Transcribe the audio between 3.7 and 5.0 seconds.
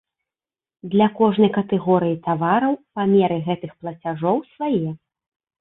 плацяжоў свае.